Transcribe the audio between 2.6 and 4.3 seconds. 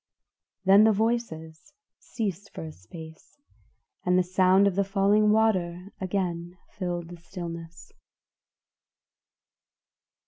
a space, and the